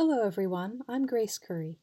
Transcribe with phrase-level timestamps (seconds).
[0.00, 0.82] Hello, everyone.
[0.86, 1.80] I'm Grace Curry,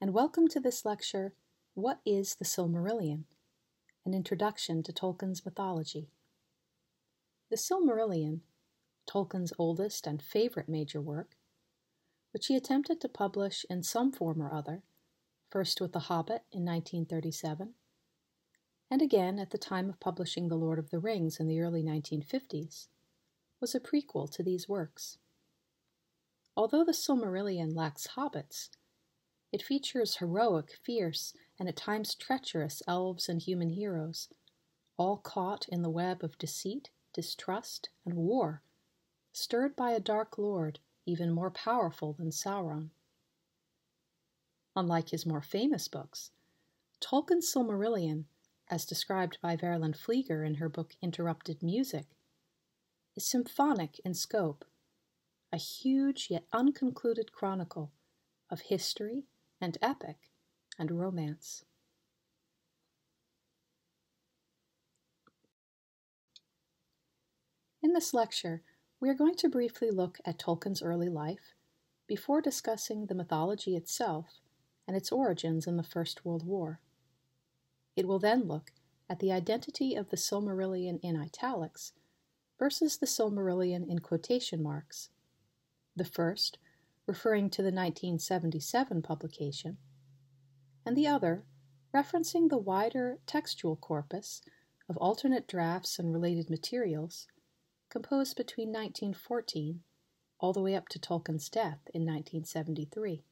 [0.00, 1.34] and welcome to this lecture,
[1.74, 3.24] What is the Silmarillion?
[4.06, 6.12] An Introduction to Tolkien's Mythology.
[7.50, 8.42] The Silmarillion,
[9.10, 11.32] Tolkien's oldest and favorite major work,
[12.30, 14.84] which he attempted to publish in some form or other,
[15.50, 17.74] first with The Hobbit in 1937,
[18.88, 21.82] and again at the time of publishing The Lord of the Rings in the early
[21.82, 22.86] 1950s,
[23.60, 25.18] was a prequel to these works.
[26.58, 28.70] Although the Silmarillion lacks hobbits,
[29.52, 34.28] it features heroic, fierce, and at times treacherous elves and human heroes,
[34.96, 38.64] all caught in the web of deceit, distrust, and war,
[39.32, 42.90] stirred by a dark lord even more powerful than Sauron.
[44.74, 46.32] Unlike his more famous books,
[47.00, 48.24] Tolkien's Silmarillion,
[48.66, 52.06] as described by Verlyn Flieger in her book Interrupted Music,
[53.14, 54.64] is symphonic in scope
[55.52, 57.92] a huge yet unconcluded chronicle
[58.50, 59.24] of history
[59.60, 60.30] and epic
[60.78, 61.64] and romance.
[67.82, 68.62] In this lecture,
[69.00, 71.54] we are going to briefly look at Tolkien's early life
[72.06, 74.40] before discussing the mythology itself
[74.86, 76.80] and its origins in the First World War.
[77.96, 78.72] It will then look
[79.08, 81.92] at the identity of the Silmarillion in italics
[82.58, 85.10] versus the Silmarillion in quotation marks
[85.98, 86.58] the first
[87.06, 89.78] referring to the 1977 publication,
[90.84, 91.44] and the other
[91.94, 94.42] referencing the wider textual corpus
[94.88, 97.26] of alternate drafts and related materials
[97.90, 99.80] composed between 1914
[100.40, 103.24] all the way up to Tolkien's death in 1973.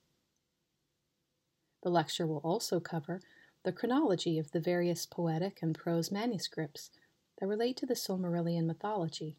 [1.83, 3.21] The lecture will also cover
[3.63, 6.91] the chronology of the various poetic and prose manuscripts
[7.39, 9.37] that relate to the Silmarillion mythology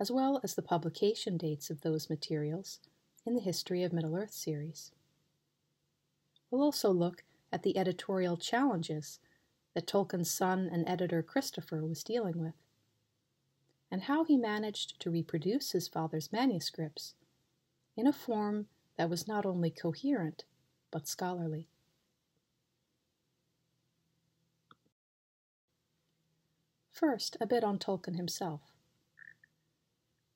[0.00, 2.78] as well as the publication dates of those materials
[3.26, 4.92] in the History of Middle-earth series.
[6.50, 9.18] We'll also look at the editorial challenges
[9.74, 12.54] that Tolkien's son and editor Christopher was dealing with,
[13.90, 17.14] and how he managed to reproduce his father's manuscripts
[17.96, 18.66] in a form
[18.96, 20.44] that was not only coherent,
[20.90, 21.68] but scholarly.
[26.90, 28.60] First, a bit on Tolkien himself.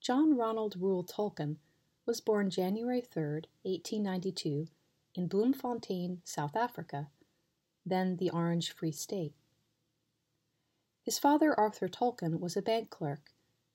[0.02, 1.58] John Ronald Reuel Tolkien
[2.06, 4.66] was born January 3, 1892,
[5.14, 7.08] in Bloemfontein, South Africa,
[7.86, 9.32] then the Orange Free State.
[11.04, 13.30] His father, Arthur Tolkien, was a bank clerk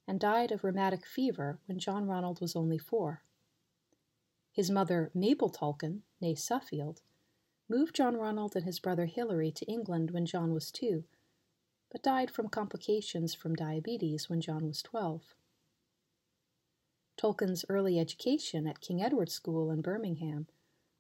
[0.06, 3.24] and died of rheumatic fever when John Ronald was only four.
[4.52, 7.04] His mother, Mabel Tolkien, née Suffield,
[7.70, 11.06] moved John Ronald and his brother Hilary to England when John was two,
[11.90, 15.34] but died from complications from diabetes when John was 12.
[17.18, 20.48] Tolkien's early education at King Edward School in Birmingham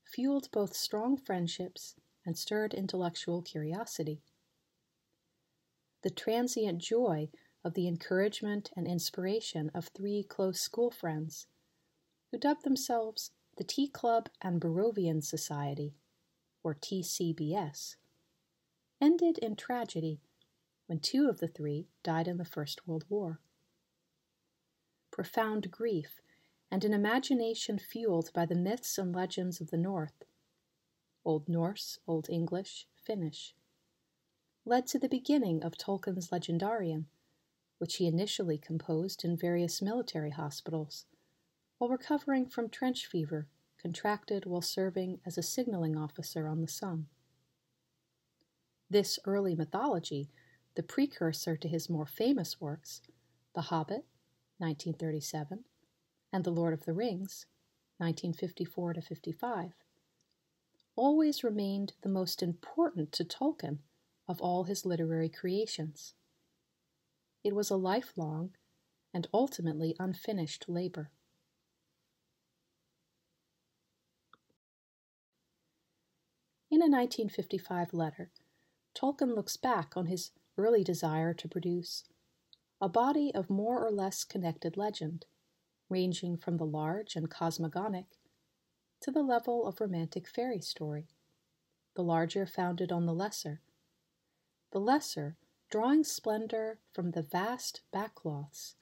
[0.03, 1.95] fueled both strong friendships
[2.25, 4.21] and stirred intellectual curiosity.
[6.01, 7.29] The transient joy
[7.63, 11.47] of the encouragement and inspiration of three close school friends,
[12.31, 15.95] who dubbed themselves the Tea Club and Barrovian Society,
[16.63, 17.95] or TCBS,
[18.99, 20.19] ended in tragedy
[20.87, 23.39] when two of the three died in the First World War
[25.17, 26.21] profound grief,
[26.69, 30.23] and an imagination fueled by the myths and legends of the North
[31.25, 33.55] Old Norse, Old English, Finnish
[34.63, 37.05] led to the beginning of Tolkien's Legendarium,
[37.79, 41.07] which he initially composed in various military hospitals
[41.79, 43.47] while recovering from trench fever
[43.81, 47.07] contracted while serving as a signaling officer on the Somme.
[48.87, 50.29] This early mythology,
[50.75, 53.01] the precursor to his more famous works,
[53.55, 54.05] The Hobbit,
[54.59, 55.65] 1937,
[56.33, 57.45] and The Lord of the Rings,
[57.97, 59.71] 1954 to 55,
[60.95, 63.79] always remained the most important to Tolkien
[64.27, 66.13] of all his literary creations.
[67.43, 68.51] It was a lifelong
[69.13, 71.11] and ultimately unfinished labor.
[76.69, 78.29] In a 1955 letter,
[78.93, 82.03] Tolkien looks back on his early desire to produce
[82.79, 85.25] a body of more or less connected legend,
[85.89, 88.05] ranging from the large and cosmogonic
[89.01, 91.07] to the level of romantic fairy story,
[91.95, 93.61] the larger founded on the lesser,
[94.71, 95.37] the lesser
[95.69, 98.75] drawing splendor from the vast backcloths,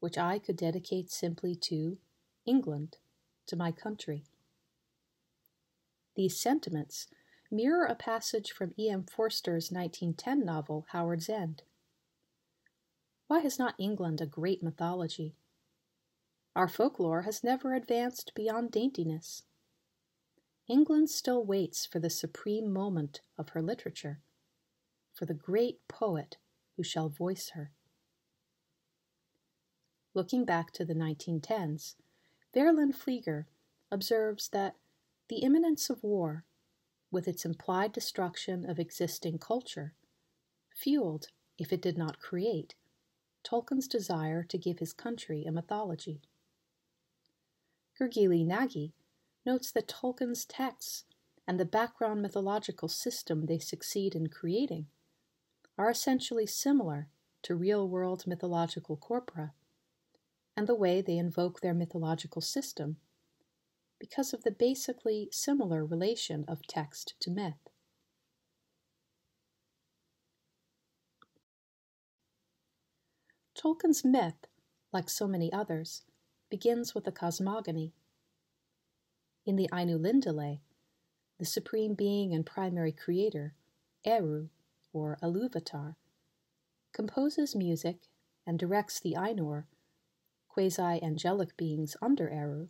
[0.00, 1.98] which I could dedicate simply to
[2.44, 2.98] England,
[3.46, 4.24] to my country.
[6.14, 7.08] These sentiments
[7.50, 8.90] mirror a passage from E.
[8.90, 9.04] M.
[9.04, 11.62] Forster's 1910 novel Howard's End
[13.28, 15.34] why has not England a great mythology?
[16.56, 19.42] Our folklore has never advanced beyond daintiness.
[20.66, 24.20] England still waits for the supreme moment of her literature,
[25.14, 26.38] for the great poet
[26.76, 27.70] who shall voice her.
[30.14, 31.96] Looking back to the 1910s,
[32.54, 33.44] Verlyn Flieger
[33.90, 34.76] observes that
[35.28, 36.44] the imminence of war,
[37.10, 39.92] with its implied destruction of existing culture,
[40.74, 41.28] fueled,
[41.58, 42.74] if it did not create,
[43.44, 46.20] Tolkien's desire to give his country a mythology.
[47.98, 48.92] Gergely Nagy
[49.44, 51.04] notes that Tolkien's texts
[51.46, 54.86] and the background mythological system they succeed in creating
[55.78, 57.08] are essentially similar
[57.42, 59.52] to real world mythological corpora,
[60.56, 62.96] and the way they invoke their mythological system
[63.98, 67.68] because of the basically similar relation of text to myth.
[73.58, 74.46] Tolkien's myth,
[74.92, 76.04] like so many others,
[76.48, 77.92] begins with a cosmogony.
[79.44, 80.60] In the Ainulindalë,
[81.38, 83.54] the supreme being and primary creator,
[84.04, 84.50] Eru,
[84.92, 85.96] or Iluvatar,
[86.92, 88.02] composes music
[88.46, 89.64] and directs the Ainur,
[90.48, 92.68] quasi-angelic beings under Eru,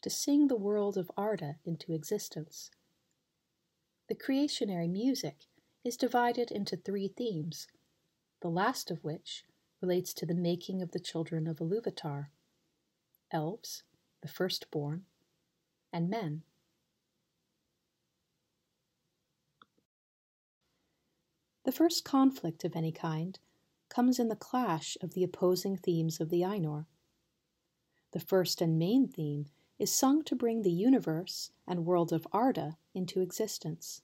[0.00, 2.70] to sing the world of Arda into existence.
[4.08, 5.48] The creationary music
[5.84, 7.66] is divided into three themes,
[8.40, 9.44] the last of which
[9.80, 12.26] relates to the making of the children of Iluvatar,
[13.30, 13.82] elves,
[14.22, 15.04] the firstborn,
[15.92, 16.42] and men.
[21.64, 23.38] The first conflict of any kind
[23.88, 26.86] comes in the clash of the opposing themes of the Ainur.
[28.12, 29.46] The first and main theme
[29.78, 34.02] is sung to bring the universe and world of Arda into existence.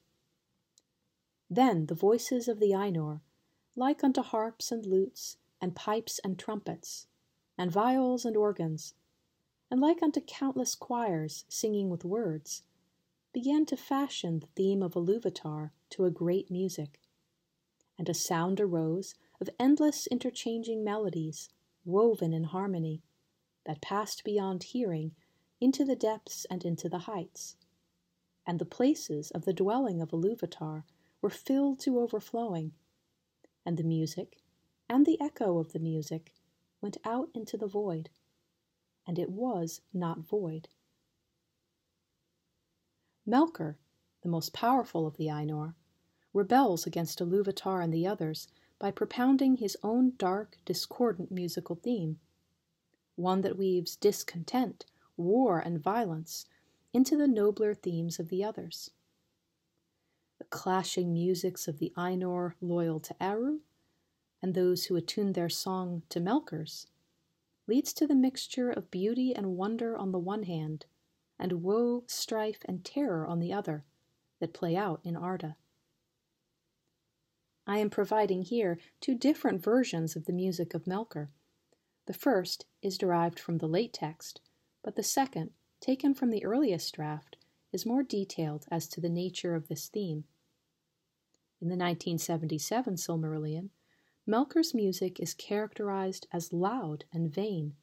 [1.51, 3.21] Then the voices of the Ainur,
[3.75, 7.07] like unto harps and lutes, and pipes and trumpets,
[7.57, 8.95] and viols and organs,
[9.71, 12.63] and like unto countless choirs singing with words,
[13.33, 17.01] began to fashion the theme of Iluvatar to a great music
[17.99, 21.49] and a sound arose of endless interchanging melodies,
[21.85, 23.03] woven in harmony,
[23.67, 25.15] that passed beyond hearing
[25.61, 27.57] into the depths and into the heights.
[28.47, 30.85] And the places of the dwelling of Iluvatar
[31.23, 32.73] were filled to overflowing,
[33.65, 34.39] and the music
[34.95, 36.33] and the echo of the music
[36.81, 38.11] went out into the void,
[39.05, 40.69] and it was not void.
[43.27, 43.75] Melkor,
[44.23, 45.75] the most powerful of the Ainur,
[46.33, 48.47] rebels against Iluvatar and the others
[48.79, 52.21] by propounding his own dark, discordant musical theme,
[53.17, 54.87] one that weaves discontent,
[55.17, 56.47] war, and violence
[56.93, 58.93] into the nobler themes of the others.
[60.39, 63.59] The clashing musics of the Ainur loyal to Eru
[64.45, 66.87] and those who attune their song to Melkor's
[67.67, 70.85] leads to the mixture of beauty and wonder on the one hand,
[71.39, 73.85] and woe, strife, and terror on the other,
[74.41, 75.57] that play out in Arda.
[77.67, 81.29] I am providing here two different versions of the music of Melkor.
[82.05, 84.43] The first is derived from the late text,
[84.83, 87.39] but the second, taken from the earliest draft,
[87.73, 90.25] is more detailed as to the nature of this theme.
[91.63, 93.71] In the 1977 Silmarillion,
[94.27, 97.75] Melkor's music is characterized as loud and vain,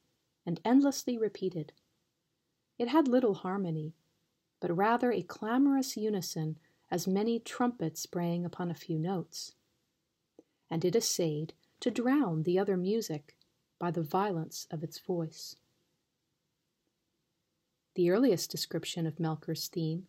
[0.44, 1.72] and endlessly repeated.
[2.78, 3.94] It had little harmony,
[4.60, 6.58] but rather a clamorous unison
[6.90, 9.54] as many trumpets braying upon a few notes
[10.72, 13.36] and it essayed to drown the other music
[13.78, 15.56] by the violence of its voice.
[17.94, 20.06] The earliest description of Melkor's theme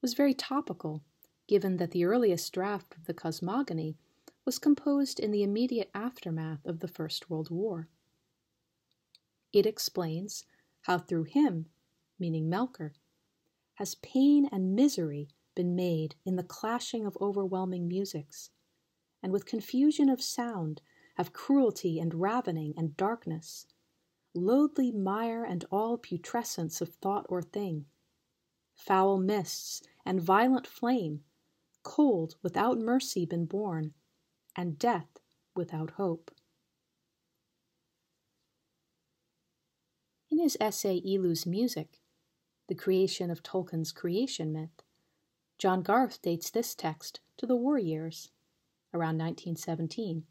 [0.00, 1.02] was very topical,
[1.46, 3.98] given that the earliest draft of the cosmogony
[4.48, 7.86] was composed in the immediate aftermath of the First World War.
[9.52, 10.46] It explains
[10.80, 11.66] how through him,
[12.18, 12.92] meaning Melkor,
[13.74, 18.48] has pain and misery been made in the clashing of overwhelming musics,
[19.22, 20.80] and with confusion of sound,
[21.18, 23.66] have cruelty and ravening and darkness,
[24.32, 27.84] loathly mire and all putrescence of thought or thing,
[28.74, 31.22] foul mists and violent flame,
[31.82, 33.92] cold without mercy been borne,
[34.58, 35.20] and death
[35.54, 36.32] without hope.
[40.32, 42.00] In his essay Ilu's Music,
[42.66, 44.82] the creation of Tolkien's creation myth,
[45.58, 48.30] John Garth dates this text to the war years
[48.92, 50.24] around 1917,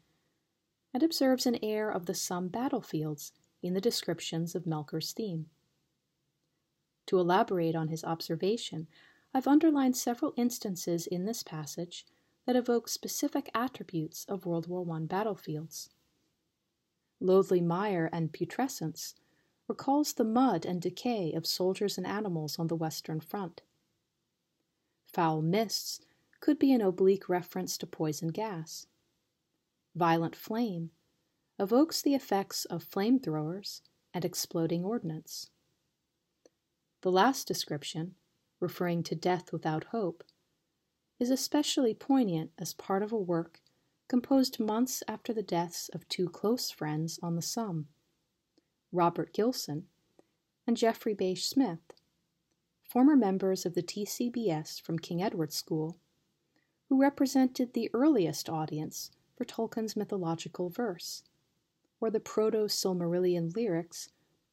[0.92, 3.32] and observes an air of the Somme battlefields
[3.62, 5.46] in the descriptions of Melkor's theme.
[7.06, 8.88] To elaborate on his observation,
[9.32, 12.04] I've underlined several instances in this passage
[12.48, 15.90] that evoke specific attributes of World War I battlefields.
[17.20, 19.14] Loathly mire and putrescence
[19.68, 23.60] recalls the mud and decay of soldiers and animals on the Western Front.
[25.04, 26.00] Foul mists
[26.40, 28.86] could be an oblique reference to poison gas.
[29.94, 30.90] Violent flame
[31.58, 33.82] evokes the effects of flamethrowers
[34.14, 35.50] and exploding ordnance.
[37.02, 38.14] The last description,
[38.58, 40.24] referring to death without hope,
[41.18, 43.60] is especially poignant as part of a work
[44.08, 47.88] composed months after the deaths of two close friends on the Somme,
[48.90, 49.86] Robert Gilson
[50.66, 51.92] and Geoffrey Bache Smith,
[52.82, 55.98] former members of the TCBS from King Edward School,
[56.88, 61.22] who represented the earliest audience for Tolkien's mythological verse,
[62.00, 64.08] or the Proto Silmarillion lyrics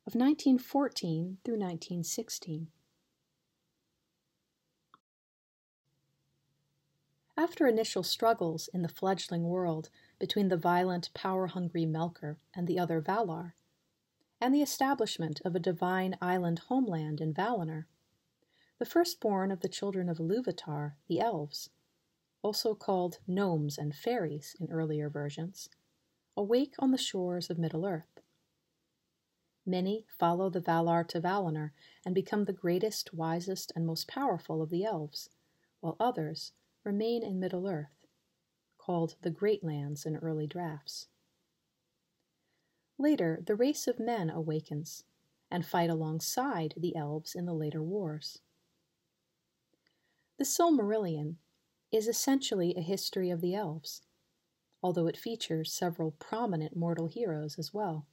[0.06, 2.68] of 1914 through 1916.
[7.48, 12.80] After initial struggles in the fledgling world between the violent, power hungry Melkor and the
[12.80, 13.54] other Valar,
[14.42, 17.86] and the establishment of a divine island homeland in Valinor,
[18.80, 21.70] the firstborn of the children of Iluvatar, the Elves,
[22.42, 25.70] also called gnomes and fairies in earlier versions,
[26.36, 28.22] awake on the shores of Middle Earth.
[29.68, 31.74] Many follow the Valar to Valinor
[32.04, 35.30] and become the greatest, wisest, and most powerful of the elves,
[35.80, 36.52] while others
[36.86, 38.06] remain in Middle Earth,
[38.78, 41.08] called the Great Lands in early drafts.
[42.98, 45.04] Later, the race of men awakens
[45.52, 48.40] and fight alongside the elves in the later wars.
[50.38, 51.36] The Silmarillion
[51.92, 54.02] is essentially a history of the elves,
[54.84, 58.06] although it features several prominent mortal heroes as well.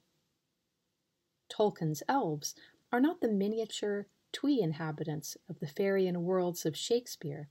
[1.49, 2.55] Tolkien's elves
[2.91, 7.49] are not the miniature, twee inhabitants of the Faerûn worlds of Shakespeare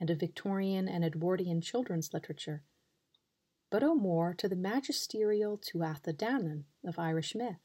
[0.00, 2.62] and of Victorian and Edwardian children's literature,
[3.70, 7.60] but owe more to the magisterial Tuatha Danann of Irish myth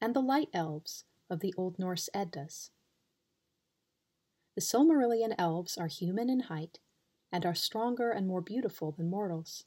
[0.00, 2.70] and the light elves of the Old Norse Eddas.
[4.54, 6.78] The Silmarillion elves are human in height
[7.30, 9.64] and are stronger and more beautiful than mortals.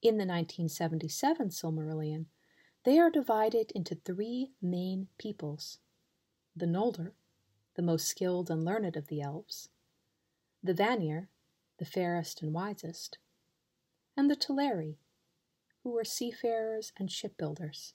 [0.00, 2.26] In the 1977 Silmarillion,
[2.84, 5.78] they are divided into three main peoples
[6.54, 7.12] the Noldor,
[7.74, 9.68] the most skilled and learned of the elves,
[10.62, 11.28] the Vanyar,
[11.78, 13.18] the fairest and wisest,
[14.16, 14.96] and the Teleri,
[15.82, 17.94] who were seafarers and shipbuilders.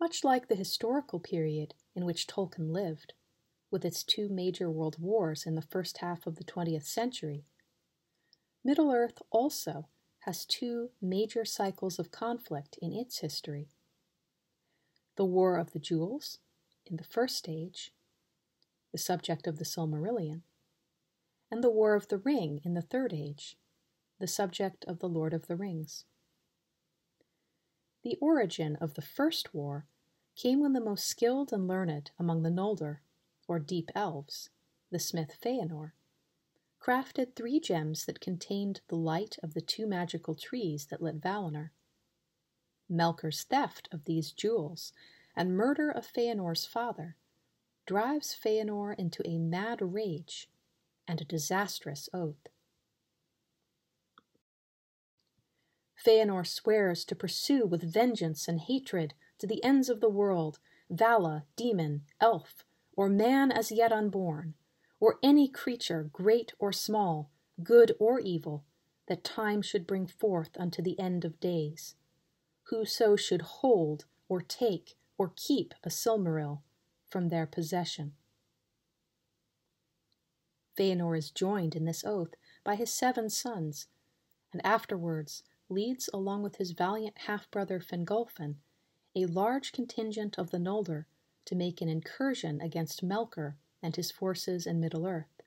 [0.00, 3.14] Much like the historical period in which Tolkien lived,
[3.70, 7.44] with its two major world wars in the first half of the 20th century,
[8.64, 9.88] Middle Earth also
[10.20, 13.68] has two major cycles of conflict in its history.
[15.16, 16.38] The War of the Jewels,
[16.90, 17.92] in the first stage,
[18.92, 20.42] the subject of the Silmarillion,
[21.50, 23.56] and the War of the Ring in the Third Age,
[24.18, 26.04] the subject of the Lord of the Rings.
[28.02, 29.86] The origin of the First War
[30.36, 32.98] came when the most skilled and learned among the Noldor,
[33.46, 34.50] or Deep Elves,
[34.90, 35.92] the smith Feanor,
[36.80, 41.70] crafted three gems that contained the light of the two magical trees that lit Valinor.
[42.90, 44.92] Melkor's theft of these jewels
[45.38, 47.14] and murder of Feanor's father
[47.86, 50.50] drives Feanor into a mad rage
[51.06, 52.48] and a disastrous oath.
[56.04, 60.58] Feanor swears to pursue with vengeance and hatred to the ends of the world
[60.90, 62.64] Vala, demon, elf,
[62.96, 64.54] or man as yet unborn,
[64.98, 67.30] or any creature, great or small,
[67.62, 68.64] good or evil,
[69.06, 71.94] that time should bring forth unto the end of days.
[72.64, 76.62] Whoso should hold, or take, or keep a Silmaril
[77.06, 78.14] from their possession.
[80.78, 83.88] Feanor is joined in this oath by his seven sons,
[84.52, 88.54] and afterwards leads, along with his valiant half brother Fingolfin,
[89.16, 91.06] a large contingent of the Noldor
[91.46, 95.42] to make an incursion against Melkor and his forces in Middle Earth.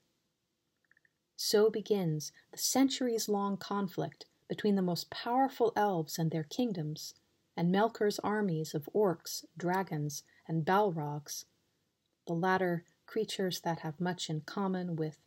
[1.36, 7.14] So begins the centuries long conflict between the most powerful elves and their kingdoms
[7.56, 11.44] and Melkor's armies of orcs, dragons, and balrogs,
[12.26, 15.18] the latter creatures that have much in common with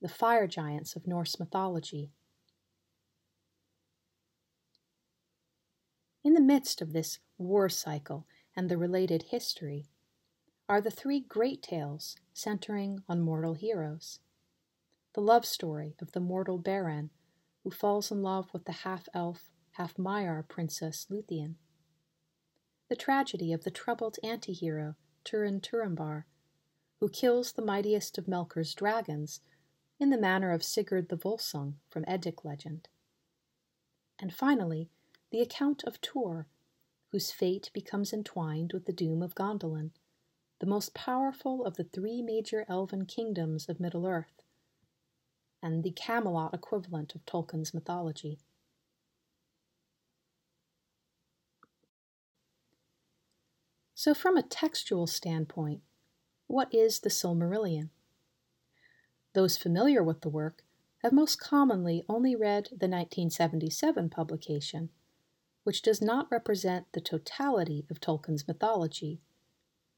[0.00, 2.10] the fire giants of Norse mythology.
[6.24, 9.86] In the midst of this war cycle and the related history
[10.68, 14.18] are the three great tales centering on mortal heroes.
[15.14, 17.10] The love story of the mortal Beren,
[17.64, 21.54] who falls in love with the half elf half Maiar princess Luthien.
[22.88, 26.24] The tragedy of the troubled anti hero Turin Turambar,
[26.98, 29.40] who kills the mightiest of Melkor's dragons
[30.00, 32.88] in the manner of Sigurd the Volsung from Eddic legend.
[34.18, 34.90] and finally,
[35.30, 36.46] the account of Tuor,
[37.12, 39.92] whose fate becomes entwined with the doom of Gondolin,
[40.58, 44.42] the most powerful of the three major elven kingdoms of Middle Earth,
[45.62, 48.40] and the Camelot equivalent of Tolkien's mythology.
[54.00, 55.80] So, from a textual standpoint,
[56.46, 57.88] what is the Silmarillion?
[59.32, 60.62] Those familiar with the work
[61.02, 64.90] have most commonly only read the 1977 publication,
[65.64, 69.20] which does not represent the totality of Tolkien's mythology,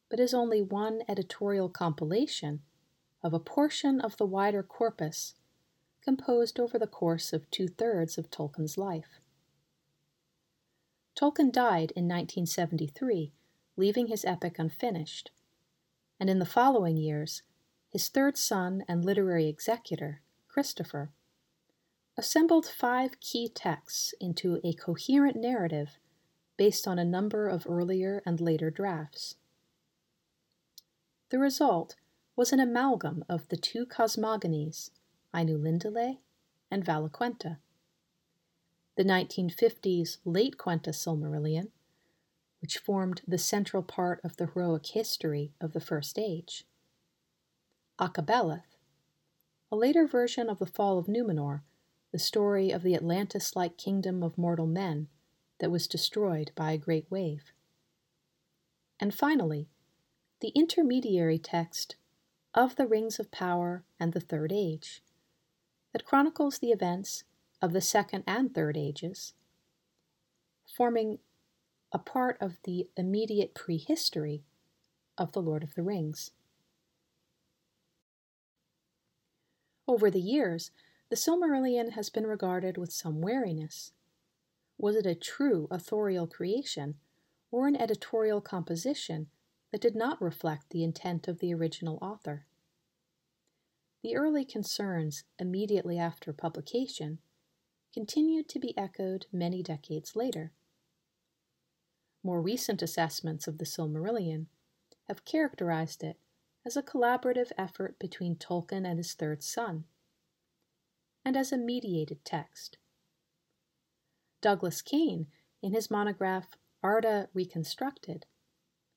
[0.09, 2.63] but is only one editorial compilation
[3.23, 5.35] of a portion of the wider corpus
[6.01, 9.21] composed over the course of two thirds of Tolkien's life.
[11.15, 13.35] Tolkien died in 1973,
[13.77, 15.31] leaving his epic unfinished,
[16.19, 17.43] and in the following years,
[17.89, 21.11] his third son and literary executor, Christopher,
[22.17, 25.99] assembled five key texts into a coherent narrative
[26.57, 29.37] based on a number of earlier and later drafts.
[31.31, 31.97] The result
[32.37, 34.91] was an amalgam of the two cosmogonies,
[35.35, 36.19] Ainulindale
[36.71, 37.59] and Valaquenta.
[38.97, 41.69] The 1950s late Quenta Silmarillion,
[42.61, 46.65] which formed the central part of the heroic history of the First Age.
[47.99, 48.77] Akallabeth,
[49.73, 51.63] a later version of the fall of Numenor,
[52.13, 55.09] the story of the Atlantis like kingdom of mortal men
[55.59, 57.53] that was destroyed by a great wave.
[58.99, 59.69] And finally,
[60.41, 61.97] the intermediary text
[62.55, 65.03] of the Rings of Power and the Third Age,
[65.93, 67.25] that chronicles the events
[67.63, 69.35] of the Second and Third Ages,
[70.67, 71.19] forming
[71.93, 74.45] a part of the immediate prehistory
[75.19, 76.31] of The Lord of the Rings.
[79.89, 80.71] Over the years,
[81.09, 83.93] the Silmarillion has been regarded with some wariness.
[84.79, 86.95] Was it a true authorial creation,
[87.51, 89.27] or an editorial composition
[89.73, 92.47] that did not reflect the intent of the original author?
[94.03, 97.19] The early concerns immediately after publication
[97.93, 100.53] continued to be echoed many decades later.
[102.23, 104.47] More recent assessments of the Silmarillion
[105.09, 106.19] have characterized it
[106.65, 109.85] as a collaborative effort between Tolkien and his third son,
[111.25, 112.77] and as a mediated text.
[114.41, 115.29] Douglas Kane,
[115.63, 118.27] in his monograph Arda Reconstructed,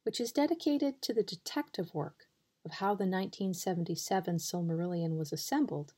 [0.04, 2.28] which is dedicated to the detective work
[2.66, 5.94] of how the 1977 Silmarillion was assembled,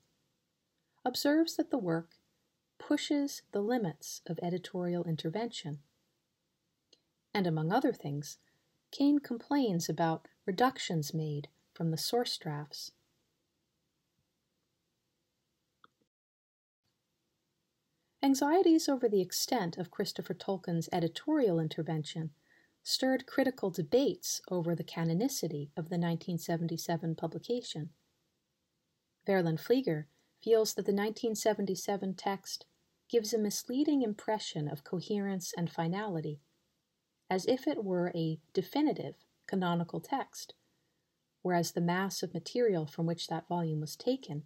[1.03, 2.17] observes that the work
[2.77, 5.79] pushes the limits of editorial intervention.
[7.35, 8.37] And among other things,
[8.91, 12.93] Kane complains about reductions made from the source drafts.
[18.23, 22.29] Anxieties over the extent of Christopher Tolkien's editorial intervention
[22.83, 27.89] stirred critical debates over the canonicity of the 1977 publication.
[29.27, 30.05] Verlyn Flieger
[30.41, 32.65] feels that the 1977 text
[33.09, 36.39] gives a misleading impression of coherence and finality,
[37.29, 39.15] as if it were a definitive
[39.47, 40.53] canonical text
[41.45, 44.41] whereas the mass of material from which that volume was taken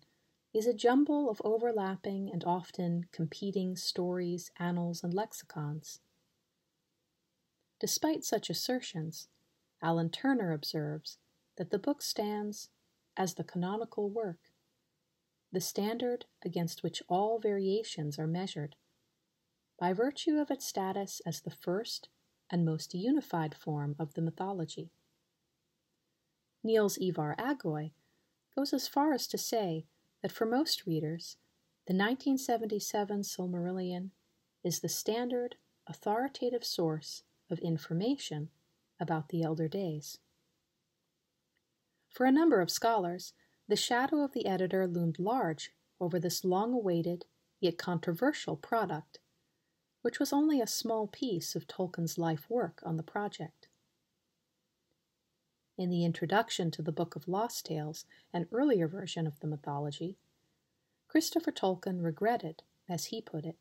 [0.53, 6.01] is a jumble of overlapping and often competing stories, annals, and lexicons.
[7.79, 9.29] Despite such assertions,
[9.81, 11.19] Allan Turner observes
[11.55, 12.67] that the book stands
[13.15, 14.51] as the canonical work,
[15.53, 18.75] the standard against which all variations are measured,
[19.79, 22.09] by virtue of its status as the first
[22.49, 24.91] and most unified form of the mythology.
[26.63, 27.91] Nils Ivar Agoy
[28.55, 29.85] goes as far as to say
[30.21, 31.37] that for most readers,
[31.87, 34.09] the 1977 Silmarillion
[34.63, 35.55] is the standard,
[35.87, 38.49] authoritative source of information
[38.99, 40.19] about the elder days.
[42.09, 43.33] For a number of scholars,
[43.67, 47.25] the shadow of the editor loomed large over this long awaited
[47.59, 49.19] yet controversial product,
[50.01, 53.67] which was only a small piece of Tolkien's life work on the project
[55.79, 60.17] in the introduction to the Book of Lost Tales, an earlier version of the mythology,
[61.07, 63.55] Christopher Tolkien regretted, as he put it,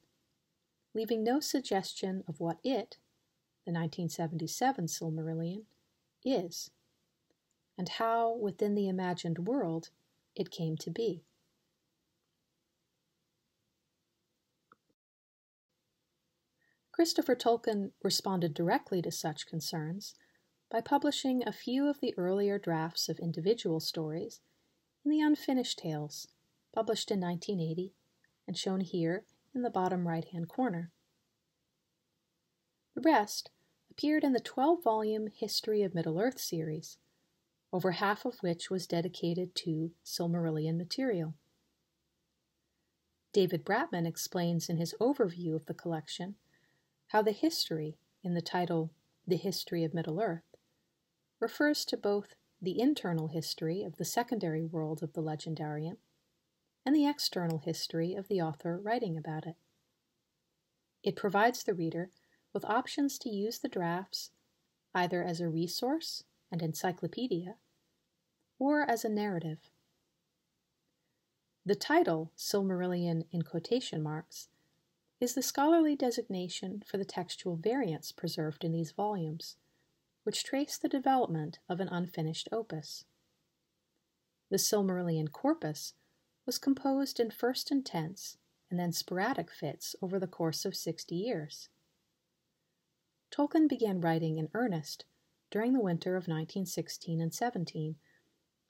[0.94, 2.96] leaving no suggestion of what it,
[3.64, 5.62] the 1977 Silmarillion,
[6.24, 6.72] is,
[7.78, 9.90] and how, within the imagined world,
[10.34, 11.22] it came to be.
[16.98, 20.16] Christopher Tolkien responded directly to such concerns
[20.68, 24.40] by publishing a few of the earlier drafts of individual stories
[25.04, 26.26] in the Unfinished Tales,
[26.74, 27.94] published in 1980
[28.48, 30.90] and shown here in the bottom right hand corner.
[32.96, 33.52] The rest
[33.92, 36.98] appeared in the 12 volume History of Middle Earth series,
[37.72, 41.34] over half of which was dedicated to Silmarillion material.
[43.32, 46.34] David Bratman explains in his overview of the collection
[47.08, 48.90] how the history in the title
[49.26, 50.56] The History of Middle Earth
[51.40, 55.96] refers to both the internal history of the secondary world of the legendarium
[56.84, 59.56] and the external history of the author writing about it.
[61.02, 62.10] It provides the reader
[62.52, 64.30] with options to use the drafts
[64.94, 67.54] either as a resource and encyclopedia
[68.58, 69.70] or as a narrative.
[71.64, 74.48] The title, Silmarillion in quotation marks,
[75.20, 79.56] is the scholarly designation for the textual variants preserved in these volumes,
[80.22, 83.04] which trace the development of an unfinished opus.
[84.50, 85.94] The Silmarillion corpus
[86.46, 88.38] was composed in first intense
[88.70, 91.68] and then sporadic fits over the course of 60 years.
[93.30, 95.04] Tolkien began writing in earnest
[95.50, 97.96] during the winter of 1916 and 17,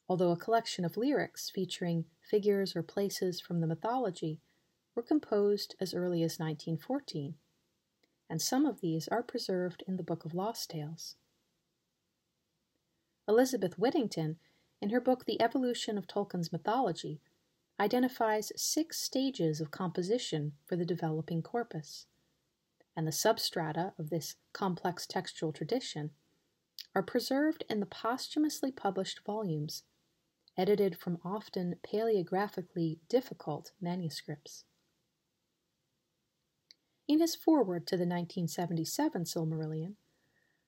[0.08, 4.40] although a collection of lyrics featuring figures or places from the mythology
[4.98, 7.36] were composed as early as 1914,
[8.28, 11.14] and some of these are preserved in the Book of Lost Tales.
[13.28, 14.40] Elizabeth Whittingham,
[14.82, 17.20] in her book The Evolution of Tolkien's Mythology,
[17.78, 22.06] identifies six stages of composition for the developing corpus,
[22.96, 26.10] and the substrata of this complex textual tradition
[26.96, 29.84] are preserved in the posthumously published volumes,
[30.56, 34.64] edited from often paleographically difficult manuscripts.
[37.08, 39.94] In his foreword to the 1977 Silmarillion,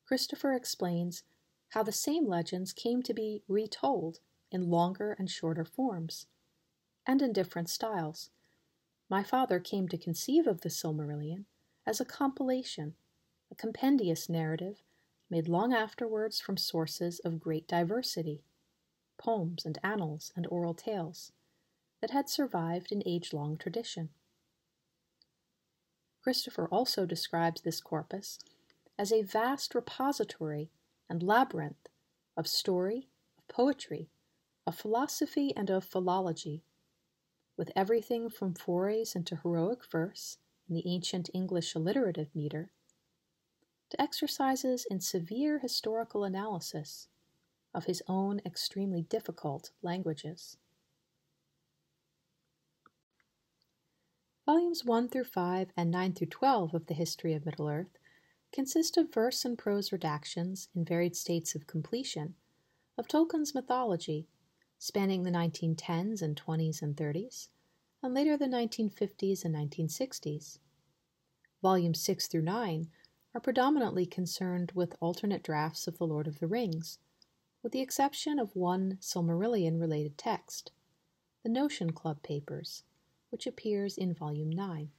[0.07, 1.22] Christopher explains
[1.68, 6.26] how the same legends came to be retold in longer and shorter forms
[7.07, 8.31] and in different styles.
[9.11, 11.44] My father came to conceive of the Silmarillion
[11.87, 12.94] as a compilation,
[13.50, 14.83] a compendious narrative
[15.29, 18.42] made long afterwards from sources of great diversity
[19.18, 21.33] poems and annals and oral tales
[22.00, 24.09] that had survived in age long tradition.
[26.22, 28.38] Christopher also describes this corpus
[28.98, 30.70] as a vast repository
[31.09, 31.88] and labyrinth
[32.37, 34.11] of story, of poetry,
[34.66, 36.62] of philosophy, and of philology,
[37.56, 42.70] with everything from forays into heroic verse in the ancient English alliterative meter
[43.90, 47.09] to exercises in severe historical analysis
[47.74, 50.56] of his own extremely difficult languages.
[54.52, 57.96] Volumes 1 through 5 and 9 through 12 of the History of Middle Earth
[58.52, 62.34] consist of verse and prose redactions in varied states of completion
[62.98, 64.26] of Tolkien's mythology
[64.76, 67.46] spanning the 1910s and 20s and 30s,
[68.02, 70.58] and later the 1950s and 1960s.
[71.62, 72.90] Volumes 6 through 9
[73.32, 76.98] are predominantly concerned with alternate drafts of The Lord of the Rings,
[77.62, 80.72] with the exception of one Silmarillion related text,
[81.44, 82.82] the Notion Club Papers,
[83.31, 84.90] which appears in Volume 9.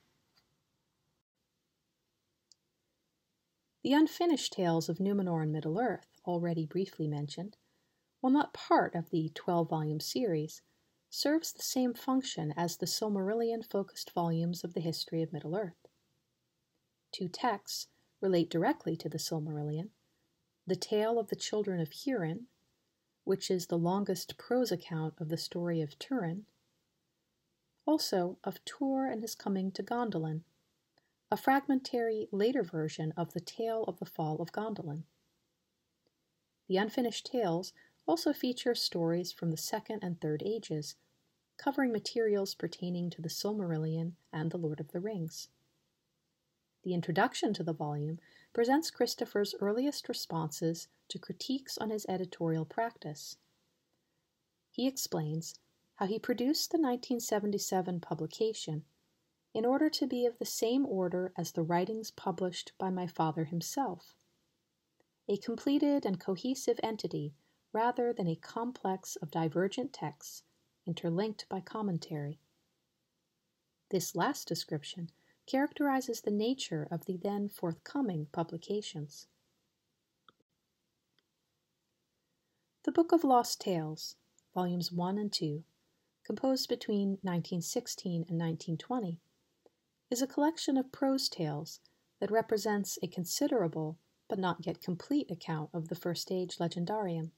[3.84, 7.58] The unfinished tales of Numenor and Middle Earth, already briefly mentioned,
[8.20, 10.62] while not part of the 12 volume series,
[11.10, 15.88] serves the same function as the Silmarillion focused volumes of the history of Middle Earth.
[17.12, 17.88] Two texts
[18.22, 19.90] relate directly to the Silmarillion
[20.68, 22.46] the tale of the children of Hurin,
[23.24, 26.46] which is the longest prose account of the story of Turin,
[27.86, 30.42] also of Tuor and his coming to Gondolin,
[31.32, 35.04] a fragmentary later version of the tale of the fall of Gondolin.
[36.68, 37.74] The unfinished tales
[38.06, 40.96] also feature stories from the Second and Third Ages,
[41.58, 45.50] covering materials pertaining to the Silmarillion and the Lord of the Rings.
[46.84, 48.20] The introduction to the volume
[48.54, 53.38] presents Christopher's earliest responses to critiques on his editorial practice.
[54.72, 55.60] He explains
[56.02, 58.84] how he produced the 1977 publication
[59.54, 63.44] in order to be of the same order as the writings published by my father
[63.44, 64.16] himself,
[65.30, 67.36] a completed and cohesive entity
[67.72, 70.42] rather than a complex of divergent texts
[70.88, 72.40] interlinked by commentary.
[73.92, 75.12] This last description
[75.46, 79.28] characterizes the nature of the then forthcoming publications.
[82.86, 84.16] The Book of Lost Tales,
[84.56, 85.64] Volumes 1 and 2,
[86.32, 89.20] composed between 1916 and 1920,
[90.10, 91.82] is a collection of prose tales
[92.22, 93.98] that represents a considerable
[94.30, 97.32] but not yet complete account of the First Age legendarium.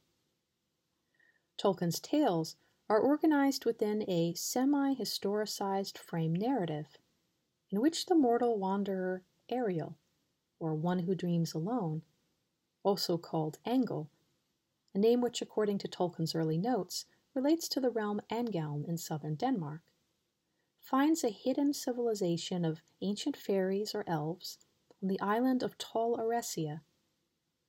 [1.58, 2.56] Tolkien's tales
[2.88, 7.00] are organized within a semi historicized frame narrative,
[7.72, 9.98] in which the mortal wanderer Eriol,
[10.60, 12.04] or One Who Dreams Alone,
[12.84, 14.10] also called Angol,
[14.94, 19.36] a name which, according to Tolkien's early notes, relates to the realm Angeln in southern
[19.36, 19.82] Denmark,
[20.80, 24.58] finds a hidden civilization of ancient fairies or elves
[25.02, 26.82] on the island of Tol Eressëa,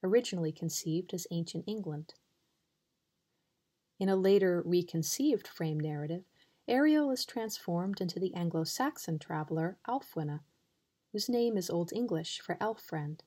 [0.03, 2.15] originally conceived as ancient England.
[3.99, 6.25] In a later reconceived frame narrative,
[6.69, 10.41] Eriol is transformed into the Anglo Saxon traveler Alfwine,
[11.13, 13.23] whose name is Old English for elf friend.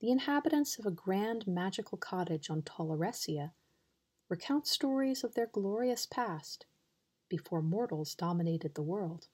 [0.00, 3.52] The inhabitants of a grand magical cottage on Tol Eressëa
[4.28, 6.66] recount stories of their glorious past
[7.28, 9.28] before mortals dominated the world.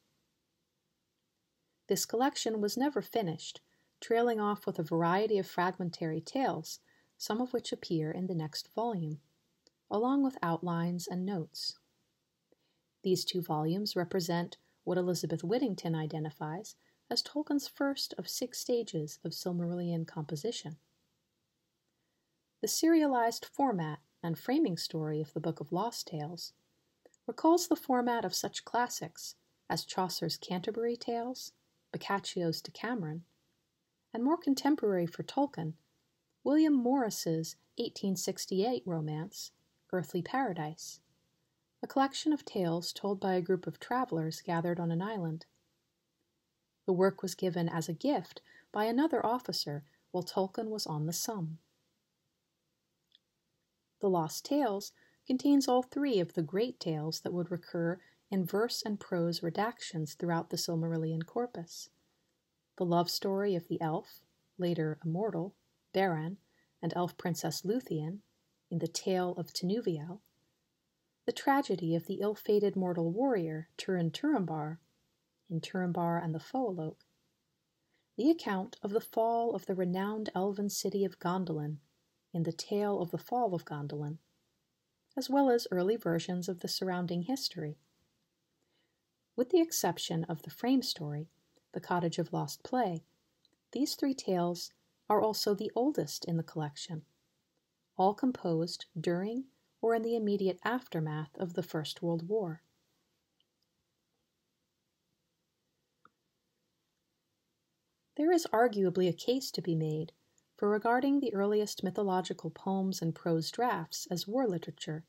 [1.89, 3.61] This collection was never finished,
[4.01, 6.81] trailing off with a variety of fragmentary tales,
[7.19, 9.21] some of which appear in the next volume,
[9.91, 11.79] along with outlines and notes.
[13.03, 16.77] These two volumes represent what Elizabeth Whittingham identifies
[17.11, 20.77] as Tolkien's first of six stages of Silmarillion composition.
[22.63, 26.53] The serialized format and framing story of the Book of Lost Tales
[27.29, 29.37] recalls the format of such classics
[29.71, 31.53] as Chaucer's Canterbury Tales,
[31.93, 33.23] Boccaccio's Decameron,
[34.13, 35.75] and more contemporary for Tolkien,
[36.43, 39.53] William Morris's 1868 romance,
[39.93, 40.99] Earthly Paradise
[41.85, 45.45] a collection of tales told by a group of travelers gathered on an island.
[46.87, 48.41] The work was given as a gift
[48.73, 51.59] by another officer while Tolkien was on the Somme.
[54.05, 54.93] The Lost Tales
[55.27, 57.99] contains all three of the great tales that would recur
[58.31, 61.89] in verse and prose redactions throughout the Silmarillion corpus.
[62.77, 64.21] The love story of the elf,
[64.59, 65.55] later immortal,
[65.95, 66.37] Beren,
[66.83, 68.19] and elf princess Luthien,
[68.71, 70.21] in the Tale of Tinuviel,
[71.25, 74.81] the tragedy of the ill-fated mortal warrior Turin Turambar
[75.49, 77.07] in Turambar and the Foaloke,
[78.19, 81.79] the account of the fall of the renowned elven city of Gondolin
[82.35, 84.19] in the Tale of the Fall of Gondolin,
[85.17, 87.79] as well as early versions of the surrounding history.
[89.37, 91.31] With the exception of the frame story,
[91.73, 93.05] The Cottage of Lost Play,
[93.73, 94.73] these three tales
[95.09, 97.03] are also the oldest in the collection,
[97.97, 99.45] all composed during
[99.81, 102.63] or in the immediate aftermath of the First World War.
[108.17, 110.13] There is arguably a case to be made
[110.57, 115.05] for regarding the earliest mythological poems and prose drafts as war literature,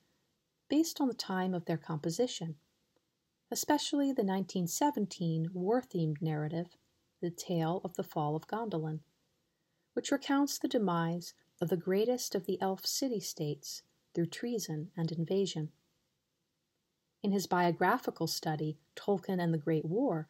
[0.69, 2.55] based on the time of their composition,
[3.51, 6.75] especially the 1917 war themed narrative,
[7.21, 9.01] The Tale of the Fall of Gondolin,
[9.93, 15.11] which recounts the demise of the greatest of the elf city states through treason and
[15.11, 15.71] invasion.
[17.21, 20.27] In his biographical study, Tolkien and the Great War,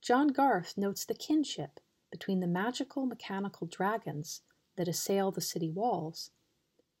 [0.00, 4.42] John Garth notes the kinship between the magical mechanical dragons
[4.80, 6.30] that assail the city walls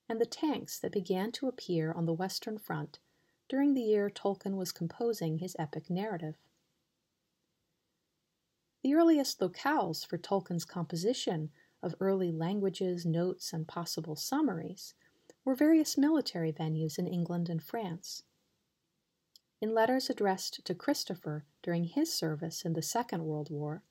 [0.06, 2.98] and the tanks that began to appear on the Western Front
[3.48, 6.34] during the year Tolkien was composing his epic narrative.
[8.82, 11.48] The earliest locales for Tolkien's composition
[11.82, 14.92] of early languages, notes, and possible summaries
[15.42, 18.24] were various military venues in England and France.
[19.62, 23.82] In letters addressed to Christopher during his service in the Second World War,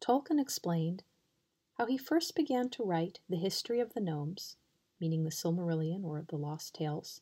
[0.00, 1.04] Tolkien explained
[1.76, 4.56] how he first began to write the history of the gnomes,
[4.98, 7.20] meaning the Silmarillion or the Lost Tales,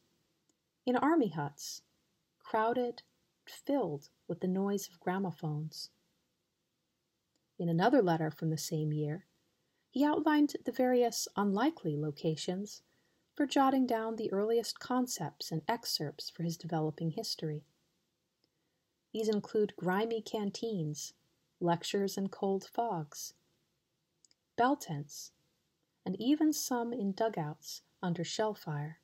[0.87, 1.83] in army huts,
[2.38, 3.03] crowded,
[3.47, 5.90] filled with the noise of gramophones.
[7.59, 9.27] In another letter from the same year,
[9.90, 12.83] he outlined the various unlikely locations
[13.35, 17.64] for jotting down the earliest concepts and excerpts for his developing history.
[19.12, 21.12] These include grimy canteens,
[21.61, 23.35] lectures in cold fogs,
[24.57, 25.33] bell tents,
[26.05, 29.01] and even some in dugouts under shell fire.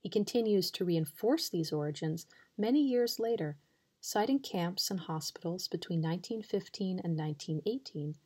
[0.00, 2.26] He continues to reinforce these origins
[2.58, 3.56] many years later,
[4.00, 8.16] citing camps and hospitals between 1915 and 1918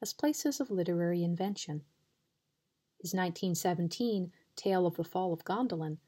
[0.00, 1.84] as places of literary invention.
[2.98, 5.98] His 1917 Tale of the Fall of Gondolin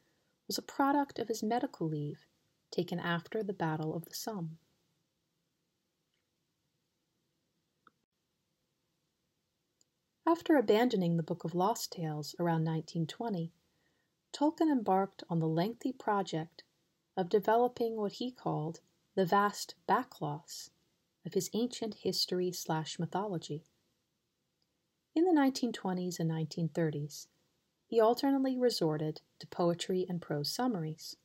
[0.46, 2.26] was a product of his medical leave
[2.70, 4.58] taken after the Battle of the Somme.
[10.28, 13.50] After abandoning the Book of Lost Tales around 1920,
[14.30, 16.64] Tolkien embarked on the lengthy project
[17.16, 18.80] of developing what he called
[19.14, 20.68] the vast backcloths
[21.24, 23.64] of his ancient history slash mythology.
[25.14, 27.28] In the 1920s and 1930s,
[27.86, 31.16] he alternately resorted to poetry and prose summaries.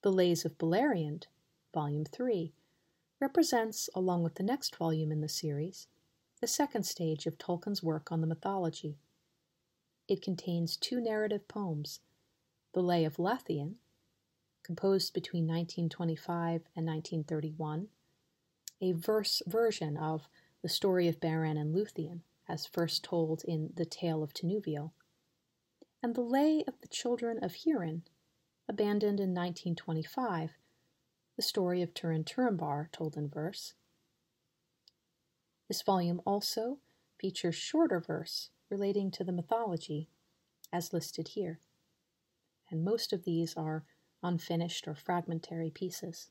[0.00, 1.26] The Lays of Beleriand,
[1.74, 2.54] Volume 3,
[3.20, 5.88] represents, along with the next volume in the series,
[6.40, 8.98] the second stage of Tolkien's work on the mythology.
[10.06, 12.00] It contains two narrative poems
[12.74, 13.76] The Lay of Leithian,
[14.62, 17.88] composed between 1925 and 1931,
[18.82, 20.28] a verse version of
[20.62, 24.90] the story of Beren and Luthien, as first told in The Tale of Tinuviel,
[26.02, 28.02] and The Lay of the Children of Hurin,
[28.68, 30.50] abandoned in 1925,
[31.36, 33.74] the story of Turin Turambar told in verse.
[35.68, 36.78] This volume also
[37.18, 40.08] features shorter verse relating to the mythology,
[40.72, 41.60] as listed here,
[42.70, 43.84] and most of these are
[44.22, 46.30] unfinished or fragmentary pieces.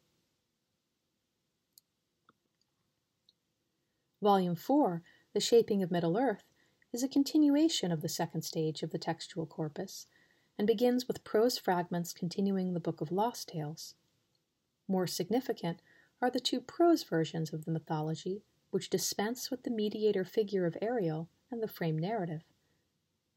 [4.22, 6.46] Volume 4, The Shaping of Middle Earth,
[6.92, 10.08] is a continuation of the second stage of the textual corpus
[10.58, 13.96] and begins with prose fragments continuing the Book of Lost Tales.
[14.88, 15.82] More significant
[16.22, 18.44] are the two prose versions of the mythology,
[18.76, 22.42] which dispense with the mediator figure of Eriol and the frame narrative.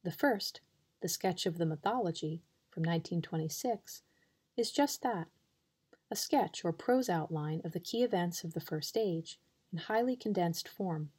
[0.02, 0.62] The first,
[1.00, 4.02] the sketch of the mythology, from 1926,
[4.56, 5.28] is just that
[6.10, 9.38] a sketch or prose outline of the key events of the first age
[9.70, 11.12] in highly condensed form.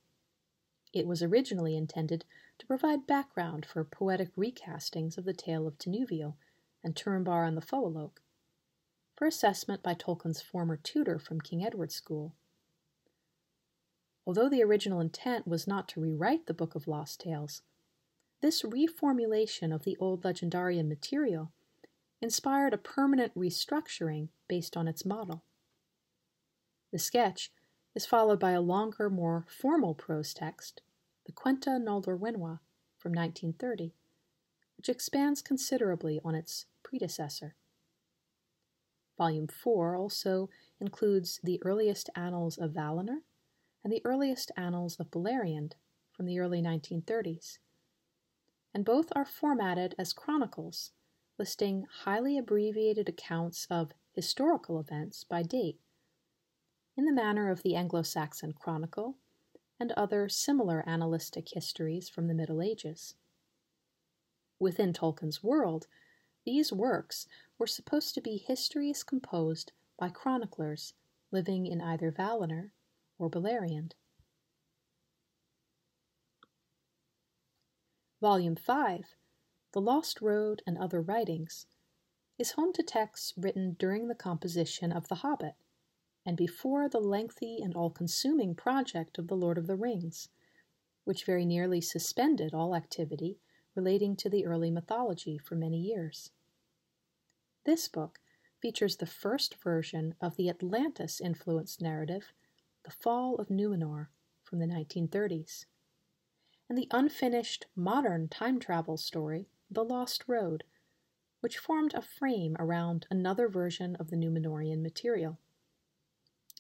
[0.92, 2.26] It was originally intended
[2.58, 6.34] to provide background for poetic recastings of the tale of Tinuviel
[6.84, 8.20] and Turambar and the Foalókë,
[9.16, 12.36] for assessment by Tolkien's former tutor from King Edward's School.
[14.30, 17.64] Although the original intent was not to rewrite the Book of Lost Tales,
[18.42, 21.52] this reformulation of the old legendarium material
[22.22, 25.42] inspired a permanent restructuring based on its model.
[26.92, 27.52] The sketch
[27.96, 30.84] is followed by a longer, more formal prose text,
[31.26, 32.60] the Quenta Noldorinwa
[33.00, 33.96] from 1930,
[34.78, 37.56] which expands considerably on its predecessor.
[39.18, 43.22] Volume 4 also includes the earliest annals of Valinor
[43.84, 45.74] and the earliest annals of Beleriand
[46.12, 47.60] from the early 1930s,
[48.74, 50.92] and both are formatted as chronicles,
[51.38, 55.80] listing highly abbreviated accounts of historical events by date
[56.98, 59.16] in the manner of the Anglo Saxon Chronicle
[59.80, 63.16] and other similar annalistic histories from the Middle Ages.
[64.60, 65.88] Within Tolkien's world,
[66.46, 67.26] these works
[67.58, 70.94] were supposed to be histories composed by chroniclers
[71.32, 72.72] living in either Valinor
[73.20, 73.92] or Beleriand.
[78.22, 79.16] Volume 5,
[79.74, 81.68] The Lost Road and Other Writings,
[82.38, 85.56] is home to texts written during the composition of The Hobbit
[86.26, 90.30] and before the lengthy and all consuming project of The Lord of the Rings,
[91.04, 93.40] which very nearly suspended all activity
[93.76, 96.32] relating to the early mythology for many years.
[97.66, 98.20] This book
[98.62, 102.34] features the first version of the Atlantis influenced narrative,
[102.84, 104.08] The Fall of Numenor,
[104.44, 105.66] from the 1930s,
[106.68, 110.64] and the unfinished modern time travel story, The Lost Road,
[111.42, 115.40] which formed a frame around another version of the Numenorean material.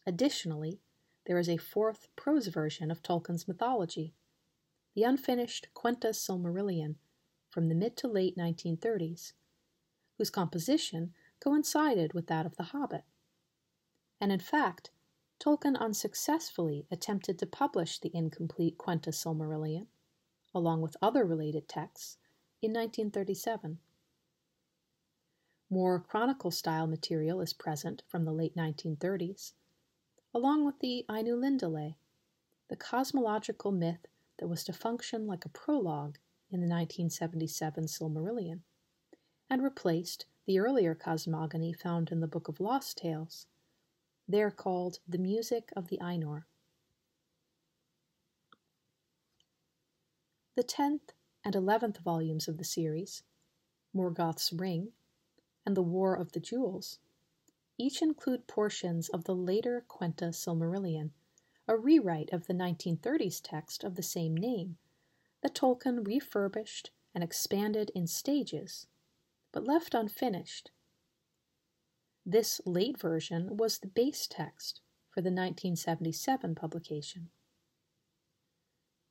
[0.05, 0.81] Additionally,
[1.25, 4.13] there is a fourth prose version of Tolkien's mythology,
[4.95, 6.95] the unfinished Quenta Silmarillion
[7.49, 9.33] from the mid to late 1930s,
[10.17, 13.03] whose composition coincided with that of The Hobbit.
[14.19, 14.91] And in fact,
[15.39, 19.87] Tolkien unsuccessfully attempted to publish the incomplete Quenta Silmarillion,
[20.53, 22.17] along with other related texts,
[22.61, 23.79] in 1937.
[25.69, 29.53] More chronicle style material is present from the late 1930s,
[30.33, 31.95] along with the Ainulindalë,
[32.67, 34.07] the cosmological myth
[34.39, 36.17] that was to function like a prologue
[36.51, 38.59] in the 1977 Silmarillion,
[39.49, 43.45] and replaced the earlier cosmogony found in the Book of Lost Tales.
[44.29, 46.43] They are called the Music of the Ainur.
[50.55, 51.13] The tenth
[51.43, 53.23] and eleventh volumes of the series,
[53.91, 54.91] Morgoth's Ring
[55.65, 56.99] and The War of the Jewels,
[57.79, 61.09] each include portions of the later Quenta Silmarillion,
[61.67, 64.77] a rewrite of the 1930s text of the same name
[65.41, 68.85] that Tolkien refurbished and expanded in stages,
[69.51, 70.69] but left unfinished.
[72.31, 77.29] This late version was the base text for the 1977 publication.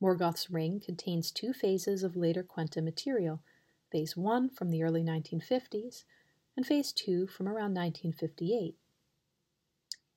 [0.01, 3.43] Morgoth's Ring contains two phases of later Quenta material,
[3.91, 6.05] Phase 1 from the early 1950s
[6.57, 8.77] and Phase 2 from around 1958.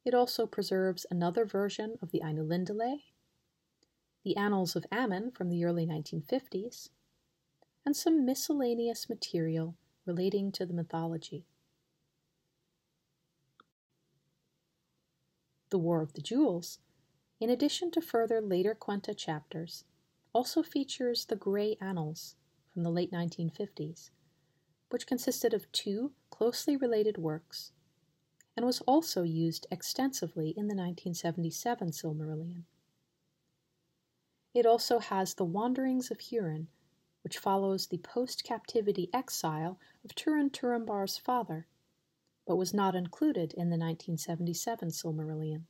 [0.05, 3.01] It also preserves another version of the Ainulindalë,
[4.23, 6.89] the Annals of Aman from the early 1950s,
[7.83, 9.73] and some miscellaneous material
[10.05, 11.47] relating to the mythology.
[15.71, 16.79] The War of the Jewels,
[17.39, 19.85] in addition to further later Quenta chapters,
[20.33, 22.35] also features the Grey Annals
[22.73, 24.09] from the late 1950s,
[24.89, 27.71] which consisted of two closely related works
[28.57, 32.63] and was also used extensively in the 1977 Silmarillion.
[34.53, 36.67] It also has The Wanderings of Hurin,
[37.23, 41.65] which follows the post captivity exile of Turin Turambar's father,
[42.51, 45.61] but was not included in the 1977 Silmarillion.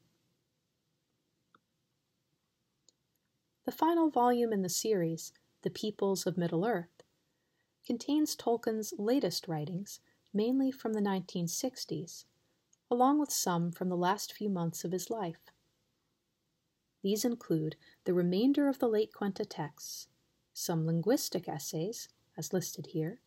[3.66, 7.04] The final volume in the series, The Peoples of Middle Earth,
[7.86, 10.00] contains Tolkien's latest writings,
[10.34, 12.26] mainly from the 1960s,
[12.90, 15.52] along with some from the last few months of his life.
[17.04, 17.76] These include
[18.06, 20.08] the remainder of the late Quenta texts,
[20.52, 23.20] some linguistic essays, as listed here,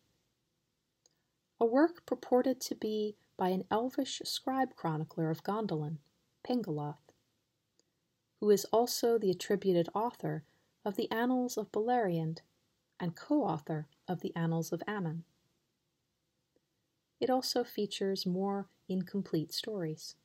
[1.57, 5.97] a work purported to be by an elvish scribe chronicler of Gondolin,
[6.47, 6.97] Pengolodh,
[8.39, 10.43] who is also the attributed author
[10.83, 12.39] of the Annals of Beleriand
[12.99, 15.23] and co-author of the Annals of Aman.
[17.19, 20.15] It also features more incomplete stories.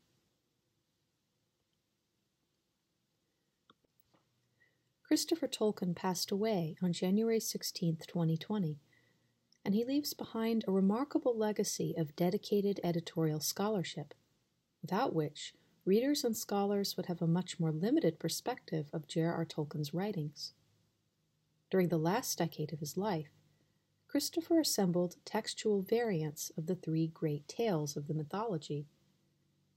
[5.02, 8.78] Christopher Tolkien passed away on January 16, 2020,
[9.64, 14.14] and he leaves behind a remarkable legacy of dedicated editorial scholarship,
[14.82, 15.54] without which
[15.84, 19.44] readers and scholars would have a much more limited perspective of J.R.R.
[19.44, 20.52] Tolkien's writings.
[21.70, 23.30] During the last decade of his life,
[24.08, 28.86] Christopher assembled textual variants of the three great tales of the mythology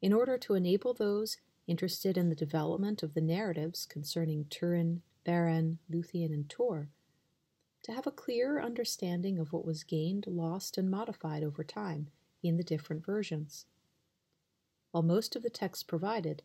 [0.02, 5.78] in order to enable those interested in the development of the narratives concerning Turin, Beren,
[5.90, 6.88] Luthien, and Tuor,
[7.84, 12.08] to have a clearer understanding of what was gained, lost, and modified over time
[12.42, 13.66] in the different versions.
[14.92, 16.44] While most of the texts provided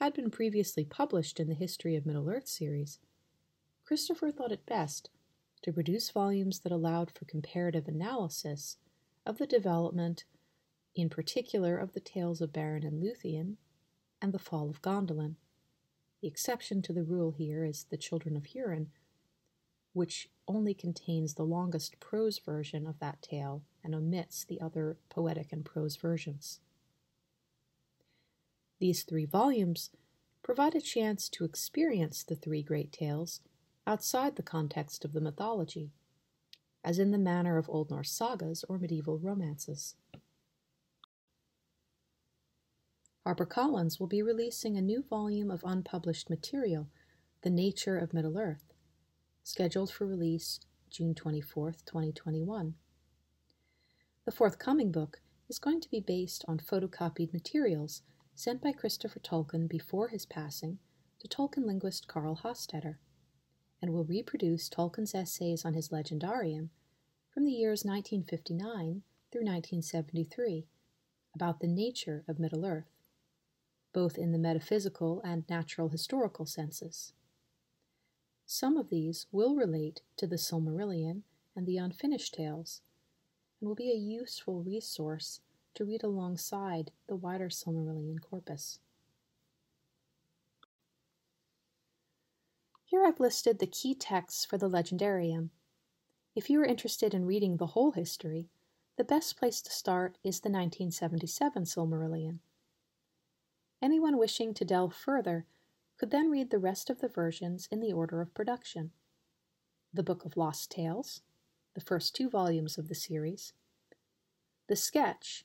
[0.00, 2.98] had been previously published in the History of Middle-earth series,
[3.84, 5.10] Christopher thought it best
[5.62, 8.76] to produce volumes that allowed for comparative analysis
[9.24, 10.24] of the development,
[10.94, 13.56] in particular of the tales of Beren and Luthien,
[14.20, 15.36] and the fall of Gondolin.
[16.20, 18.88] The exception to the rule here is The Children of Hurin,
[19.94, 25.52] which only contains the longest prose version of that tale and omits the other poetic
[25.52, 26.60] and prose versions.
[28.80, 29.90] These three volumes
[30.42, 33.40] provide a chance to experience the three great tales
[33.86, 35.92] outside the context of the mythology,
[36.82, 39.94] as in the manner of Old Norse sagas or medieval romances.
[43.26, 46.88] HarperCollins will be releasing a new volume of unpublished material,
[47.40, 48.73] The Nature of Middle Earth,
[49.44, 50.58] scheduled for release
[50.90, 52.74] June 24, 2021.
[54.24, 58.02] The forthcoming book is going to be based on photocopied materials
[58.34, 60.78] sent by Christopher Tolkien before his passing
[61.20, 62.96] to Tolkien linguist Carl Hostetter,
[63.80, 66.70] and will reproduce Tolkien's essays on his legendarium
[67.32, 70.66] from the years 1959 through 1973
[71.34, 72.94] about the nature of Middle Earth
[73.94, 77.14] both in the metaphysical and natural historical senses.
[78.46, 81.22] Some of these will relate to the Silmarillion
[81.56, 82.82] and the Unfinished Tales,
[83.60, 85.40] and will be a useful resource
[85.74, 88.78] to read alongside the wider Silmarillion corpus.
[92.84, 95.50] Here I've listed the key texts for the Legendarium.
[96.36, 98.48] If you are interested in reading the whole history,
[98.96, 102.38] the best place to start is the 1977 Silmarillion.
[103.82, 105.46] Anyone wishing to delve further
[105.98, 108.90] could then read the rest of the versions in the order of production.
[109.92, 111.22] The Book of Lost Tales,
[111.74, 113.52] the first two volumes of the series,
[114.68, 115.44] The Sketch,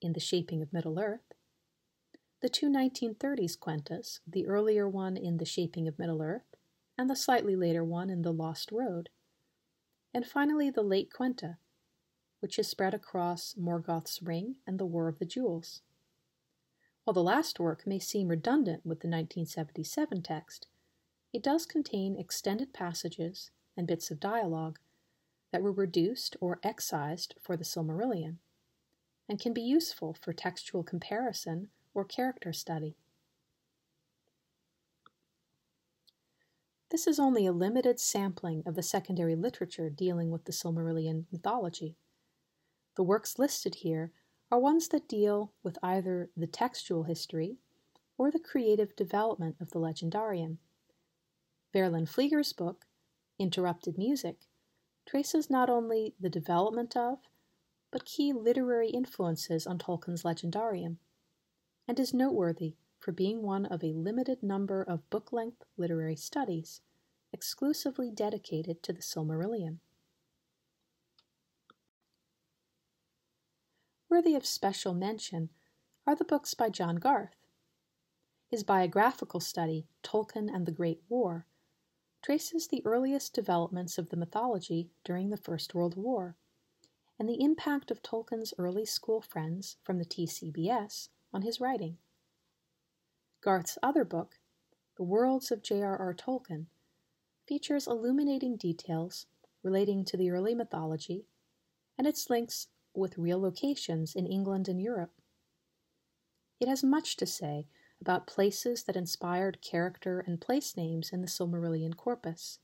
[0.00, 1.34] in The Shaping of Middle Earth,
[2.40, 6.54] the two 1930s Quentas, the earlier one in The Shaping of Middle Earth,
[6.96, 9.08] and the slightly later one in The Lost Road,
[10.14, 11.56] and finally the late Quenta,
[12.40, 15.82] which is spread across Morgoth's Ring and the War of the Jewels.
[17.08, 20.66] While the last work may seem redundant with the 1977 text,
[21.32, 24.78] it does contain extended passages and bits of dialogue
[25.50, 28.36] that were reduced or excised for the Silmarillion,
[29.26, 32.94] and can be useful for textual comparison or character study.
[36.90, 41.96] This is only a limited sampling of the secondary literature dealing with the Silmarillion mythology.
[42.96, 44.12] The works listed here
[44.50, 47.58] are ones that deal with either the textual history
[48.16, 50.56] or the creative development of the legendarium.
[51.74, 52.86] Verlyn Flieger's book,
[53.38, 54.36] Interrupted Music,
[55.06, 57.18] traces not only the development of,
[57.90, 60.96] but key literary influences on Tolkien's legendarium,
[61.86, 66.80] and is noteworthy for being one of a limited number of book length literary studies
[67.32, 69.78] exclusively dedicated to the Silmarillion.
[74.10, 75.50] Worthy of special mention
[76.06, 77.36] are the books by John Garth.
[78.48, 81.44] His biographical study, Tolkien and the Great War,
[82.22, 86.36] traces the earliest developments of the mythology during the First World War
[87.18, 91.98] and the impact of Tolkien's early school friends from the TCBS on his writing.
[93.42, 94.38] Garth's other book,
[94.96, 96.14] The Worlds of J.R.R.
[96.14, 96.66] Tolkien,
[97.46, 99.26] features illuminating details
[99.62, 101.26] relating to the early mythology
[101.98, 102.68] and its links
[102.98, 105.12] with real locations in England and Europe.
[106.60, 107.68] It has much to say
[108.00, 112.58] about places that inspired character and place names in the Silmarillion corpus,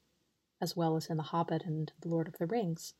[0.60, 2.94] as well as in The Hobbit and The Lord of the Rings.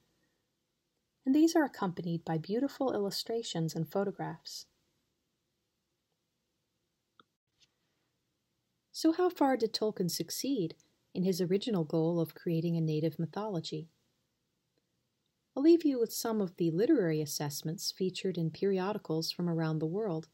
[1.26, 4.66] And these are accompanied by beautiful illustrations and photographs.
[8.92, 10.76] So, how far did Tolkien succeed
[11.14, 13.88] in his original goal of creating a native mythology?
[15.56, 19.86] I'll leave you with some of the literary assessments featured in periodicals from around the
[19.86, 20.26] world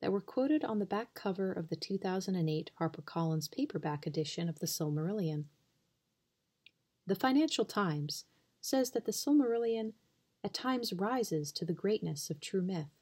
[0.00, 4.66] that were quoted on the back cover of the 2008 HarperCollins paperback edition of The
[4.66, 5.44] Silmarillion.
[7.06, 8.26] The Financial Times
[8.60, 9.92] says that The Silmarillion
[10.44, 12.94] at times rises to the greatness of true myth.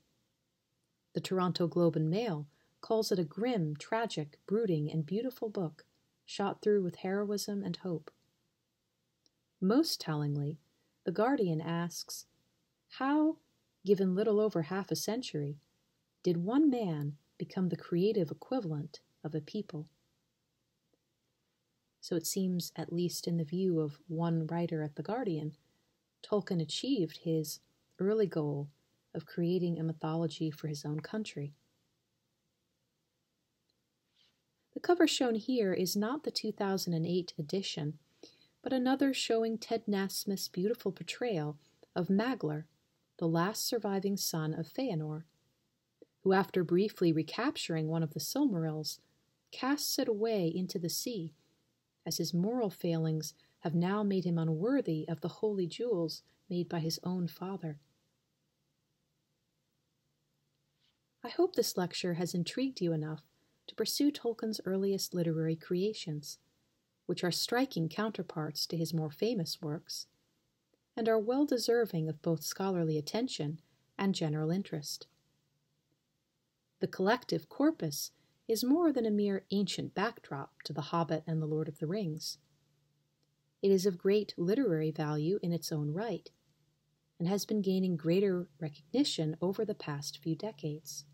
[1.13, 2.47] The Toronto Globe and Mail
[2.81, 5.85] calls it a grim, tragic, brooding, and beautiful book,
[6.25, 8.11] shot through with heroism and hope.
[9.61, 10.59] Most tellingly,
[11.09, 12.27] The Guardian asks,
[12.99, 13.39] How,
[13.83, 15.57] given little over half a century,
[16.23, 19.89] did one man become the creative equivalent of a people?
[22.03, 25.57] So it seems, at least in the view of one writer at The Guardian,
[26.23, 27.61] Tolkien achieved his
[27.99, 28.69] early goal
[29.15, 31.55] of creating a mythology for his own country.
[34.75, 37.99] The cover shown here is not the 2008 edition,
[38.63, 41.57] but another showing Ted Nasmith's beautiful portrayal
[41.95, 42.65] of Maglor,
[43.19, 45.25] the last surviving son of Feanor,
[46.23, 48.99] who, after briefly recapturing one of the Silmarils,
[49.51, 51.33] casts it away into the sea,
[52.05, 56.81] as his moral failings have now made him unworthy of the holy jewels made by
[56.81, 57.79] his own father.
[61.25, 63.23] I hope this lecture has intrigued you enough
[63.67, 66.39] to pursue Tolkien's earliest literary creations,
[67.09, 70.09] which are striking counterparts to his more famous works,
[70.95, 73.59] and are well deserving of both scholarly attention
[73.99, 75.07] and general interest.
[76.81, 78.11] The collective corpus
[78.47, 81.87] is more than a mere ancient backdrop to The Hobbit and The Lord of the
[81.87, 82.37] Rings.
[83.63, 86.29] It is of great literary value in its own right,
[87.19, 91.07] and has been gaining greater recognition over the past few decades.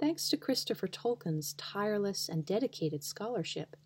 [0.00, 3.76] Thanks to Christopher Tolkien's tireless and dedicated scholarship,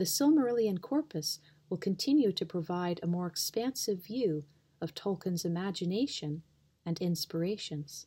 [0.00, 4.44] the Silmarillion corpus will continue to provide a more expansive view
[4.80, 6.42] of Tolkien's imagination
[6.86, 8.06] and inspirations.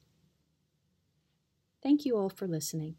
[1.83, 2.95] Thank you all for listening.